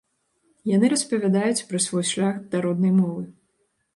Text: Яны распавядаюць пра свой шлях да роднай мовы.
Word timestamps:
Яны 0.75 0.89
распавядаюць 0.93 1.65
пра 1.73 1.83
свой 1.85 2.05
шлях 2.13 2.35
да 2.53 2.63
роднай 2.67 2.93
мовы. 3.01 3.23